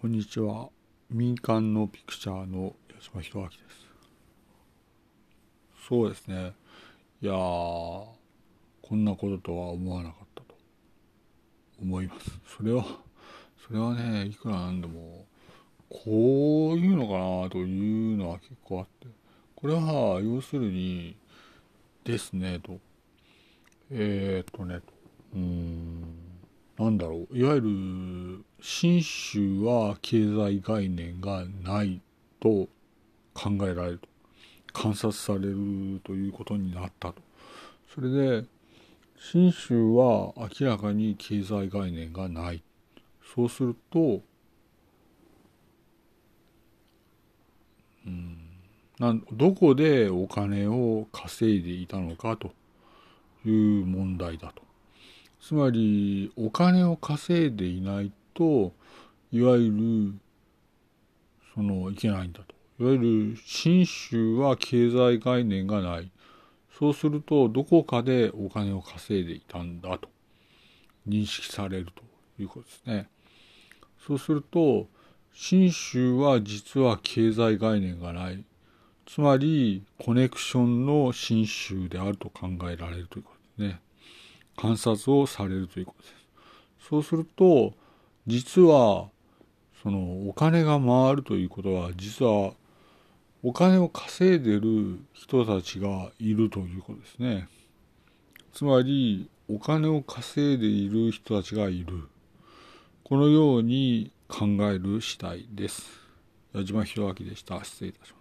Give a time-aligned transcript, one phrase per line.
[0.00, 0.70] こんにちは。
[1.10, 3.58] 民間のピクチャーの矢島博明です。
[5.86, 6.54] そうですね。
[7.20, 8.14] いやー、こ
[8.92, 10.54] んなこととは思わなかったと
[11.82, 12.30] 思います。
[12.46, 12.82] それは、
[13.66, 15.26] それはね、いくらなんでも、
[15.90, 19.06] こういうのかなというのは結構あって、
[19.54, 21.14] これは要するに、
[22.04, 22.78] ですね、と。
[23.90, 24.80] えー、っとね、
[25.34, 26.00] うーん、
[26.78, 27.36] なんだろう。
[27.36, 27.68] いわゆる、
[28.60, 32.00] 信州は経済概念がない
[32.40, 32.68] と
[33.34, 34.10] 考えられると。
[34.72, 37.22] 観察されるということになったと。
[37.92, 38.46] それで、
[39.18, 42.62] 信州は明らかに経済概念がない。
[43.34, 44.22] そうすると、
[48.06, 48.38] うん、
[48.98, 52.52] なんどこでお金を稼いでいたのかと
[53.44, 54.62] いう問題だと。
[55.40, 58.72] つまり、お金を稼いでいないと、
[59.30, 60.20] いわゆる、
[61.54, 62.54] その、いけないんだと。
[62.82, 62.98] いわゆ
[63.34, 66.10] る、信州は経済概念がない。
[66.78, 70.08] そうすると、どこかでお金を稼いでいたんだと
[71.06, 72.02] 認識されると
[72.40, 73.08] いうことですね。
[74.06, 74.88] そうすると、
[75.34, 78.42] 信州は実は経済概念がない。
[79.04, 83.80] つまり、コネクションの信州であると考えられるということですね。
[84.56, 86.20] 観察をされるということです。
[86.88, 87.74] そうすると、
[88.30, 89.08] 実は、
[89.82, 92.52] そのお金が回るということは、実は
[93.42, 97.48] お金を稼いでる人たちがいるということですね。
[98.52, 102.08] つまり、お金を稼いでいる人たちがいる。
[103.02, 105.82] このように考える次第です。
[106.54, 107.64] 矢島弘明でした。
[107.64, 108.19] 失礼いたします。